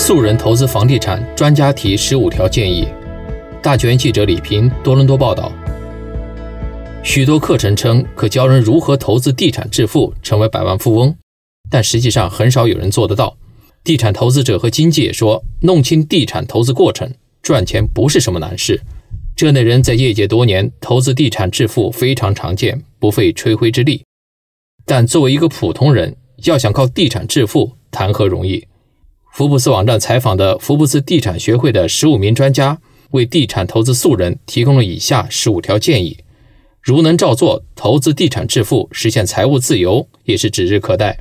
[0.00, 2.88] 素人投资房地产，专家提十五条建议。
[3.62, 5.52] 大权记者李平多伦多报道。
[7.04, 11.14] 许多课程称可教人如何投资地产致富，成为百万富翁，
[11.70, 13.36] 但实际上很少有人做得到。
[13.84, 17.12] 地产投资者和经纪也说，弄清地产投资过程，
[17.42, 18.80] 赚钱不是什么难事。
[19.36, 24.02] 这类人在业界多年，投资地产致富非常常见，不费吹灰之力。
[24.86, 28.64] 但作为一个普通人，要想靠地产致富，谈何容易？
[29.40, 32.78] 福布斯网站采访的福布斯地产学会的十五名专家，
[33.12, 36.18] 为地产投资素人提供了以下十五条建议：
[36.82, 41.20] 如能照做，投资地产致富，实现财务自由，也是指日可待。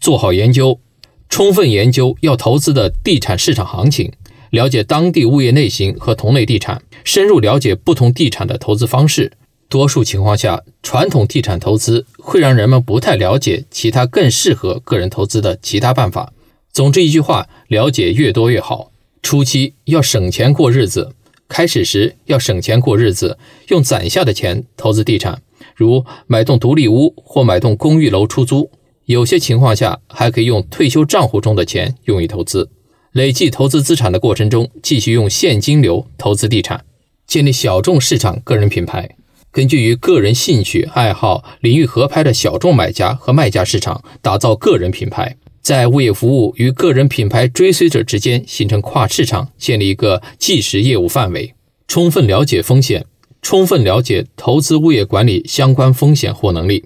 [0.00, 0.80] 做好研究，
[1.28, 4.10] 充分研究要投资的地产市场行情。
[4.50, 9.30] 了解当地物业类型和同类地产，深入了解不同地产的投资方式。
[9.68, 16.32] 多数情况下，传统地产投资会让人们不太了解其他更适合个人投资的其他办法。
[16.74, 18.90] 总之一句话，了解越多越好。
[19.22, 21.14] 初期要省钱过日子，
[21.46, 25.40] 开始时要省钱过日子，用攒下的钱投资地产，
[25.76, 28.72] 如买栋独立屋或买栋公寓楼出租。
[29.04, 32.68] 有些情况下还可以用退休账户中的钱用于投资。
[33.12, 36.84] 累计投资资产的过程中，继续用现金流投资地产，
[37.24, 39.14] 建立小众市场个人品牌。
[39.52, 51.54] 根据与个人兴趣爱好领域合拍的小众买家和卖家市场，打造个人品牌，在物业服务与个人品牌追随者之间形成跨市场，建立一个即时业务范围。
[51.88, 53.06] 充分了解风险，
[53.40, 56.84] 充分了解投资物业管理相关风险或能力，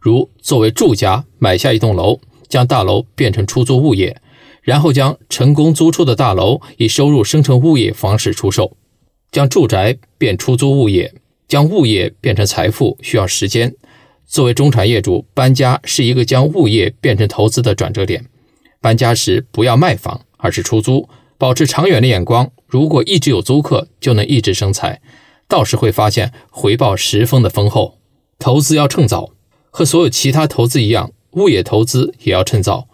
[0.00, 4.16] 如作为住家买下一栋楼，将大楼变成出租物业。
[4.62, 8.74] 然后将成功租出的大楼以收入生成物业方式出售，
[9.30, 11.12] 将住宅变出租物业，
[11.46, 13.74] 将物业变成财富需要时间。
[14.26, 18.26] 作为中产业主，搬家是一个将物业变成投资的转折点。
[18.80, 21.08] 搬家时不要卖房，而是出租，
[21.38, 22.50] 保持长远的眼光。
[22.66, 25.00] 如果一直有租客，就能一直生财，
[25.46, 27.98] 到时会发现回报十分的丰厚。
[28.38, 29.30] 投资要趁早，
[29.70, 32.88] 和所有其他投资一样，物业投资也要趁早。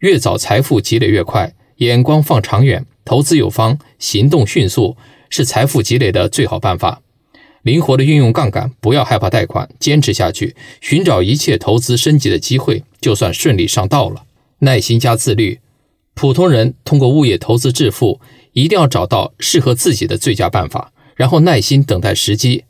[0.00, 4.96] 越早财富积累越快，眼光放长远，投资有方，行动迅速，
[5.30, 7.00] 是财富积累的最好办法。
[7.66, 14.22] 灵活的运用杠杆，不要害怕贷款，坚持下去，寻找一切投资升级的机会，就算顺利上道了。
[14.60, 15.58] 耐心加自律，
[16.14, 18.20] 普通人通过物业投资致富，
[18.52, 22.62] 一定要找到适合自己的最佳办法，然后耐心等待时机。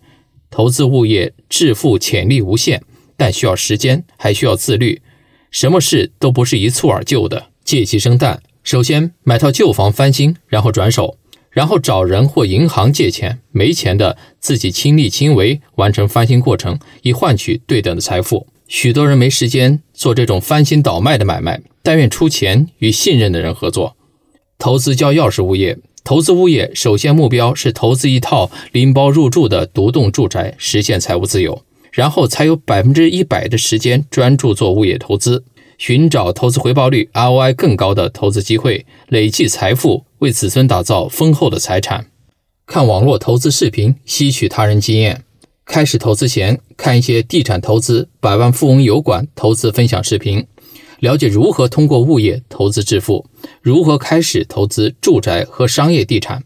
[0.49, 2.83] 投资物业致富潜力无限，
[3.19, 5.03] 但需要时间，还需要自律。
[5.51, 8.43] 什么事都不是一蹴而就的，借鸡生蛋。
[8.65, 11.19] 首先买套旧房翻新，然后转手，
[11.57, 18.47] 然后找人或银行借钱，没钱的自己亲力亲为完成翻新过程，以换取对等的财富。
[18.69, 23.97] 许多人没时间做这种翻新倒卖的买卖，但愿出钱与信任的人合作。
[24.59, 31.63] 投资交钥匙物业，投资物业首先目标是投资一套拎包入住的独栋住宅，实现财务自由。
[31.91, 35.43] 然后才有百分之一百的时间专注做物业投资，
[35.79, 42.07] 寻找投资回报率 ROI 更高的投资机会，累计财富，为子孙打造丰厚的财产。
[42.67, 45.25] 看网络投资视频，吸取他人经验。
[45.65, 50.47] 开始投资前，看一些地产投资、百万富翁油管投资分享视频，
[51.01, 53.27] 了解如何通过物业投资致富，
[53.61, 56.45] 如何开始投资住宅和商业地产，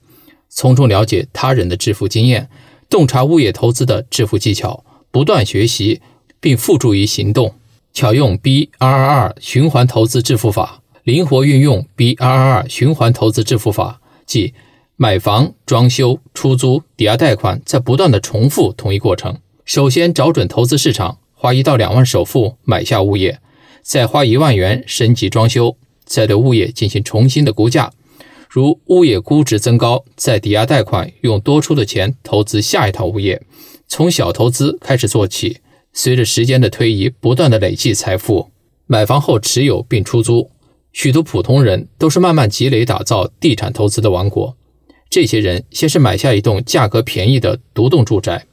[0.49, 2.49] 从中了解他人的致富经验，
[2.89, 4.85] 洞察物业投资的致富技巧。
[5.13, 6.01] 不断学习
[6.39, 7.53] 并付诸于行动，
[7.93, 14.55] 巧用 BRRR 循环投资致富法，灵活运用 BRRR 循环投资致富法，即
[14.97, 19.39] 买房、装修、出租、抵押贷款，在不断的重复同一过程。
[19.65, 23.41] 首先找准投资市场，花一到两万首付买下物业，
[23.83, 27.93] 再花一万元升级装修，再对物业进行重新的估价。
[28.49, 33.43] 如物业估值增高，再抵押贷款用多出的钱投资下一套物业。
[33.87, 35.59] 从小投资开始做起，
[35.93, 38.51] 随着时间的推移，不断的累积财富。
[38.87, 40.51] 买房后持有并出租，
[40.93, 44.57] 许多普通人都是慢慢积累打造地产投资的王国。
[45.09, 48.47] 这些人先是买下一栋价格便宜的独栋住宅，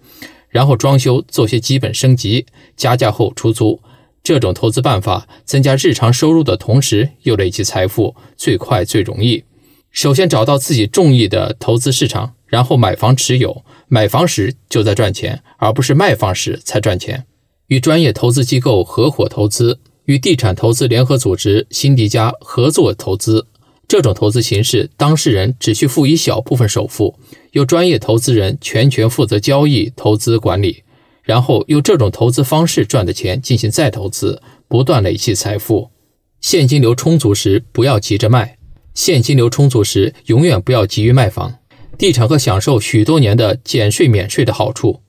[0.50, 2.46] 然后装修做些基本升级，
[2.76, 3.82] 加价后出租。
[4.24, 9.44] 这种投资办法增加日常收入的同时又累积财富，最快最容易。
[9.92, 13.64] 首先找到自己中意的投资市场，然后买房持有。
[13.88, 17.26] 买房时就在赚钱，而不是卖房时才赚钱。
[17.68, 23.48] 与专业投资机构合伙投资，与地产投资联合组织辛迪加合作投资，
[23.88, 27.18] 这种投资形式，当事人只需付一小部分首付，
[27.52, 30.84] 由专业投资人全权负责交易、投资管理，
[31.24, 35.92] 然后用这种投资方式赚的钱进行再投资，不断累积财富。
[36.40, 38.58] 现金流充足时，不要急着卖。
[38.94, 41.56] 现金流充足时，永远不要急于卖房。
[41.98, 45.02] 地产会享受许多年的减税免税的好处，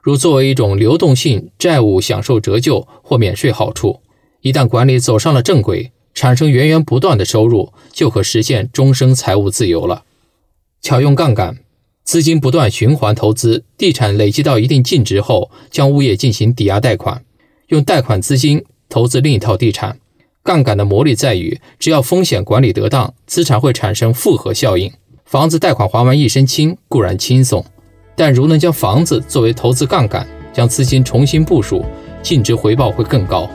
[0.00, 4.00] 如作为一种流动性债务享受折旧或免税好处。
[4.42, 10.04] 一旦管理走上了正轨，产生源源不断的收入，就可实现终生财务自由了。
[10.80, 11.58] 巧用杠杆，
[12.04, 17.24] 资金不断循环投资，地产累积到一定净值后，将物业进行抵押贷款，
[17.66, 19.98] 用贷款资金投资另一套地产。
[20.44, 24.92] 杠杆的魔力在于，只要风险管理得当，资产会产生复合效应。
[25.28, 27.62] 房子贷款还完一身轻固然轻松，
[28.16, 31.84] 但如能将房子作为投资杠杆，将资金重新部署，
[32.22, 33.46] 净值回报会更高。